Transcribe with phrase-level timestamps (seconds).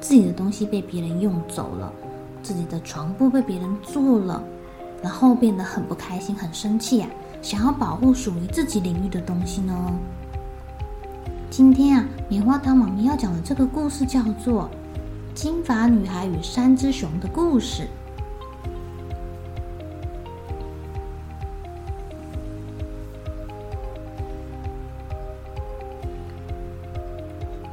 [0.00, 1.92] 自己的东西被别人用走了，
[2.42, 4.42] 自己的床铺被别人坐了，
[5.02, 7.08] 然后变得很不开心、很生气啊，
[7.42, 9.74] 想要保护属于自己领域的东西呢？
[11.50, 14.70] 今天啊，棉花糖妈咪要讲的这个故事叫做
[15.34, 17.82] 《金发女孩与三只熊的故事》。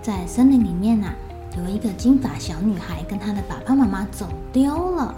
[0.01, 1.13] 在森林里面啊，
[1.57, 5.13] 有一个金发小女孩跟她的爸爸妈妈走丢了。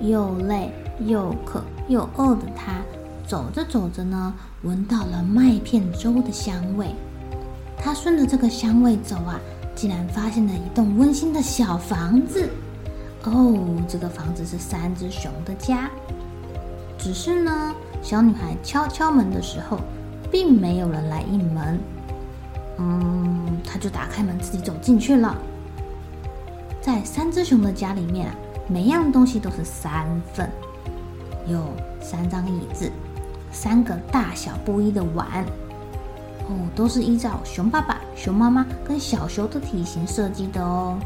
[0.00, 2.80] 又累又渴又饿的她，
[3.26, 6.94] 走着走着呢，闻到了麦片粥的香味。
[7.78, 9.40] 她顺着这个香味走啊，
[9.74, 12.48] 竟然发现了一栋温馨的小房子。
[13.24, 15.90] 哦，这个房子是三只熊的家。
[16.98, 19.78] 只是呢，小女孩敲敲门的时候，
[20.30, 21.80] 并没有人来应门。
[22.78, 23.35] 嗯，
[23.76, 25.36] 他就打开门，自己走进去了。
[26.80, 28.34] 在三只熊的家里面啊，
[28.66, 30.50] 每样东西都是三份，
[31.46, 31.60] 有
[32.00, 32.90] 三张椅子，
[33.52, 35.44] 三个大小不一的碗，
[36.48, 40.96] 哦，都是依照熊爸爸、熊妈妈跟小熊的体型设计的哦。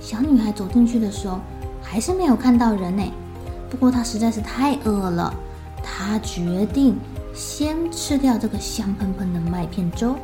[0.00, 1.38] 小女孩走进去的时候，
[1.80, 3.04] 还是没有看到人呢。
[3.70, 5.32] 不过她实在是太饿了，
[5.80, 6.96] 她决定。
[7.36, 10.14] 先吃掉这个香喷喷的麦片粥。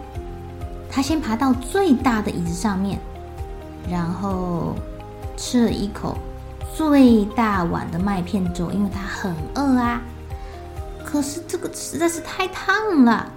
[0.90, 2.98] 他先爬到最大的椅子上面，
[3.88, 4.74] 然后
[5.36, 6.16] 吃了一口
[6.74, 10.02] 最大碗的麦片粥，因为他很饿啊。
[11.04, 13.30] 可是这个实在是太烫了，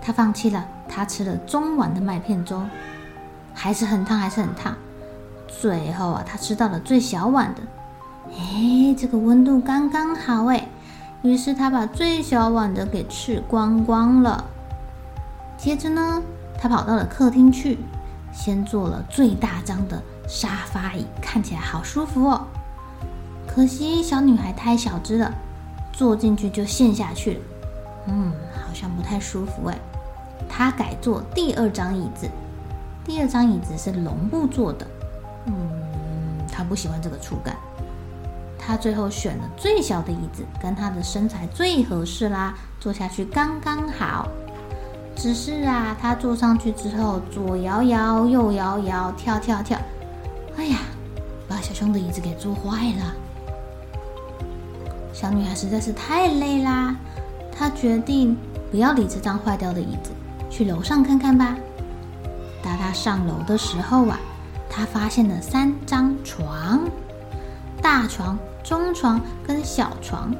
[0.00, 0.64] 他放弃了。
[0.86, 2.62] 他吃了中碗的麦片粥，
[3.52, 4.76] 还是很烫，还是很烫。
[5.48, 7.62] 最后啊，他吃到了最小碗的，
[8.30, 10.68] 哎，这个温度刚刚好，哎。
[11.22, 14.44] 于是他把最小碗的给吃光光了。
[15.56, 16.22] 接着呢，
[16.64, 17.78] 他跑到了客厅去，
[18.32, 22.46] 先坐了最大张的沙发椅，看起来好舒服哦。
[23.46, 25.30] 可惜小女孩太小只了，
[25.92, 27.40] 坐进去就陷下去了。
[28.06, 29.78] 嗯，好像不太舒服哎。
[30.48, 32.30] 他改坐第二张椅子，
[33.04, 34.86] 第二张椅子是绒布做的。
[35.44, 35.54] 嗯，
[36.50, 37.54] 他不喜欢这个触感。
[38.58, 44.26] 他最后选了最小的椅子，跟他的身材最合适啦，坐下去刚刚好。
[45.16, 49.78] 只是啊，他坐上去之后，左摇摇，右摇摇，跳跳跳，
[50.56, 50.78] 哎呀，
[51.48, 53.14] 把小熊的椅子给坐坏了。
[55.12, 56.94] 小女孩实在是太累啦，
[57.50, 58.36] 她决定
[58.70, 60.10] 不要理这张坏掉的椅子，
[60.50, 61.56] 去楼上看看吧。
[62.62, 64.18] 当她上楼的时候啊，
[64.68, 66.80] 她发现了三张床，
[67.80, 68.38] 大床。
[68.64, 70.34] 中床跟小床，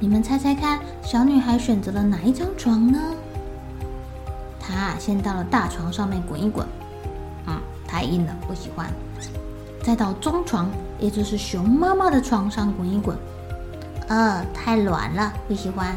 [0.00, 2.98] 你们猜猜看，小女孩选择了哪一张床呢？
[4.68, 6.66] 她先到了大床上面滚一滚，
[7.46, 8.86] 嗯，太硬了，不喜欢。
[9.82, 10.68] 再到中床，
[10.98, 13.16] 也就是熊妈妈的床上滚一滚，
[14.08, 15.96] 呃，太软了，不喜欢。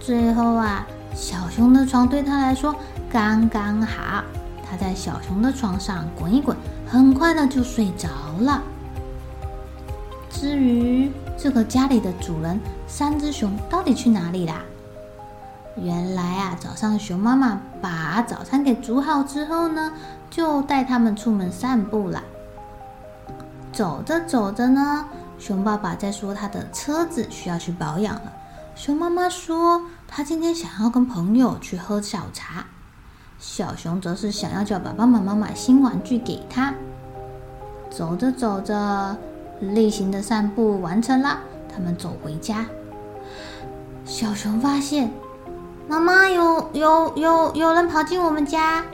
[0.00, 2.74] 最后啊，小熊的床对她来说
[3.10, 4.24] 刚刚好，
[4.66, 6.56] 她在小熊的床上滚一滚，
[6.86, 8.08] 很快的就睡着
[8.40, 8.62] 了。
[10.30, 14.62] 至于这个家里的主人三只熊到底去哪里啦？
[15.82, 19.92] 原来啊，早上熊妈妈把早餐给煮好之后呢，
[20.30, 22.22] 就带他们出门散步了。
[23.72, 25.06] 走着走着呢，
[25.38, 28.32] 熊爸爸在说他的车子需要去保养了。
[28.74, 32.66] 熊妈妈说他今天想要跟朋友去喝小茶。
[33.38, 36.74] 小熊则是想要叫爸爸妈妈买新玩具给他。
[37.90, 39.16] 走着走着。
[39.60, 42.64] 例行的散步完成了，他们走回家。
[44.04, 45.10] 小熊发现，
[45.88, 48.84] 妈妈有有有有人跑进我们家。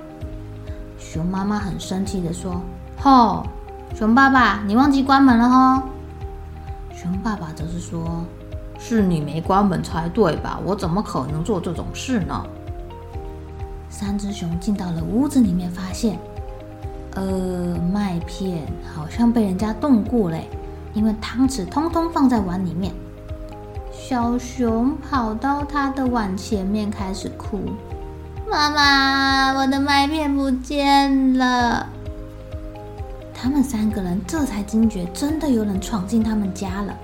[0.96, 2.62] 熊妈妈很生气的说
[3.02, 3.44] ：“吼，
[3.96, 5.82] 熊爸爸，你忘记关门了吼！”
[6.94, 8.24] 熊爸爸则是说
[8.78, 10.60] ：“是你没关门才对吧？
[10.64, 12.46] 我怎么可能做这种事呢？”
[13.90, 16.16] 三只熊进到了屋子里面，发现，
[17.16, 20.48] 呃，麦片好像被人家动过嘞，
[20.92, 22.94] 因为汤匙通通放在碗里面。
[24.06, 27.62] 小熊跑到他的碗前面，开始哭
[28.46, 31.88] ：“妈妈，我的麦片不见了！”
[33.32, 36.94] 他们三个人这才惊觉，真的有人闯进他们家了。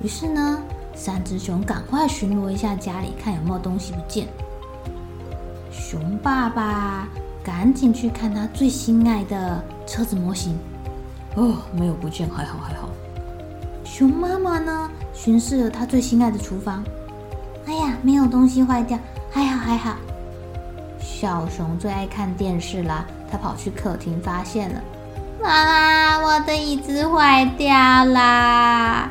[0.00, 0.62] 于是呢，
[0.94, 4.28] 三只熊赶快巡逻一下家里，看有没有东西不见。
[5.72, 7.08] 熊爸爸
[7.42, 10.56] 赶紧去看他最心爱的车子模型，
[11.34, 12.88] 哦，没有不见，还好还好。
[13.84, 14.88] 熊妈妈呢，
[15.24, 16.82] 巡视了他最心爱的厨房，
[17.66, 18.98] 哎呀，没有东西坏掉，
[19.30, 19.94] 还好还好。
[20.98, 24.82] 小熊最爱看电视啦，他跑去客厅，发现了，
[25.40, 29.08] 妈妈，我的椅子坏掉啦。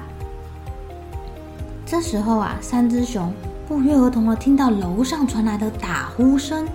[1.85, 3.33] 这时候啊，三只熊
[3.65, 6.67] 不约而同的听到楼上传来的打呼声，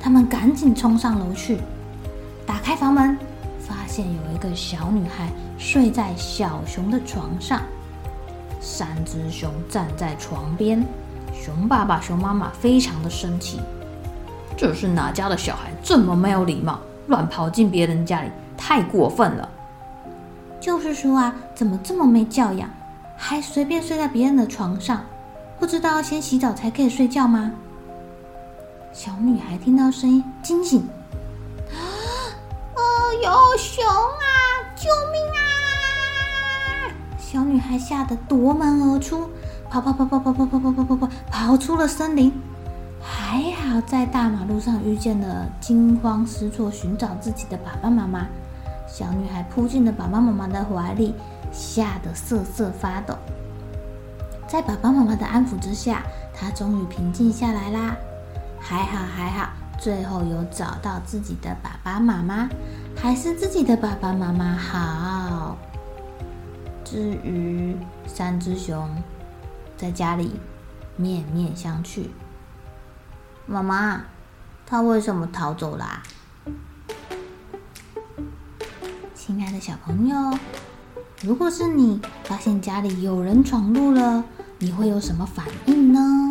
[0.00, 1.58] 他们赶紧冲上楼去，
[2.46, 3.18] 打开房门。
[3.60, 5.28] 发现有一个小女孩
[5.58, 7.60] 睡在小熊的床上，
[8.62, 10.86] 三只熊站在床边，
[11.34, 13.58] 熊爸爸、熊妈妈非常的生气，
[14.56, 16.78] 这是哪家的小孩这么没有礼貌，
[17.08, 19.48] 乱跑进别人家里，太过分了。
[20.60, 22.70] 就是说啊，怎么这么没教养，
[23.16, 25.04] 还随便睡在别人的床上，
[25.58, 27.50] 不知道先洗澡才可以睡觉吗？
[28.92, 30.88] 小女孩听到声音惊醒。
[31.68, 31.74] 啊
[33.24, 33.84] 有熊
[37.32, 39.26] 小女孩吓得夺门而出，
[39.70, 42.30] 跑跑跑跑跑跑跑跑跑跑跑，跑出了森林。
[43.00, 48.26] 还好在大马路上遇见了惊慌失措寻找自己的爸爸妈妈。
[48.86, 51.14] 小女孩扑进了爸爸妈妈的怀里，
[51.50, 53.16] 吓得瑟瑟发抖。
[54.46, 56.02] 在爸爸妈妈的安抚之下，
[56.34, 57.96] 她终于平静下来啦。
[58.60, 62.46] 还好还好，最后有找到自己的爸爸妈妈。
[62.94, 65.56] 还是自己的爸爸妈妈好。
[66.92, 67.74] 至于
[68.06, 68.86] 三只熊，
[69.78, 70.32] 在家里
[70.94, 72.08] 面面相觑。
[73.46, 74.04] 妈妈，
[74.66, 76.02] 他为什么逃走啦？
[79.14, 80.38] 亲爱的小朋友，
[81.22, 84.22] 如果是你发现家里有人闯入了，
[84.58, 86.30] 你会有什么反应呢？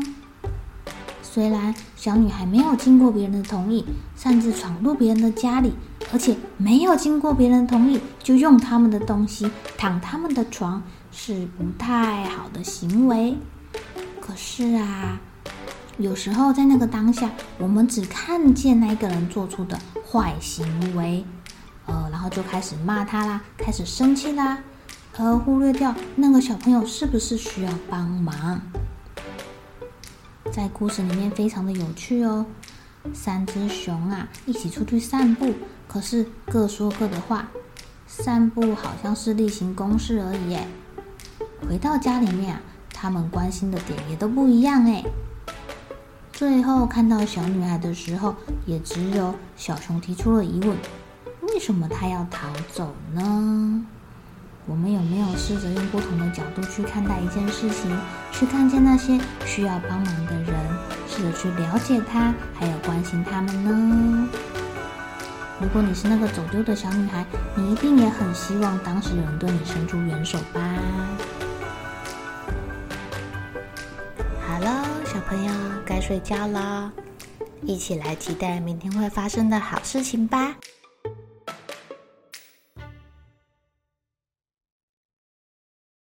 [1.23, 3.83] 虽然小女孩没有经过别人的同意，
[4.15, 5.73] 擅自闯入别人的家里。
[6.11, 13.37] 而且没有经过别人同意就用他们的东西躺他们的床，是不太好的行为。
[14.19, 15.19] 可是啊，
[15.97, 21.25] 有时候在那个当下，我们只看见那个人做出的坏行为，
[21.85, 24.59] 呃，然后就开始骂他啦，开始生气啦，
[25.17, 28.61] 而忽略掉那个小朋友是不是需要帮忙。
[30.51, 32.45] 在故事里面非常的有趣哦，
[33.13, 35.53] 三只熊啊一起出去散步。
[35.87, 37.49] 可是各说各的话，
[38.07, 40.55] 散步好像是例行公事而已。
[40.55, 40.67] 哎，
[41.67, 42.61] 回到家里面啊，
[42.93, 44.85] 他们关心的点也都不一样。
[44.85, 45.03] 哎，
[46.31, 48.35] 最后看到小女孩的时候，
[48.65, 50.77] 也只有小熊提出了疑问：
[51.41, 53.85] 为什么她要逃走呢？
[54.71, 57.91] 我们有没有试着用不同的角度去看待一件事情，
[58.31, 60.55] 去看见那些需要帮忙的人，
[61.09, 64.29] 试着去了解他，还有关心他们呢？
[65.59, 70.61] 如果你是那个走丢的小女孩，你一定也很希望当时有人对你伸出援手吧？
[74.47, 75.51] 好了，小朋友
[75.85, 76.89] 该睡觉了，
[77.63, 80.55] 一起来期待明天会发生的好事情吧。